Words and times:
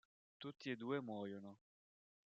Tutti 0.37 0.71
e 0.71 0.75
due 0.77 0.99
muoiono. 0.99 1.59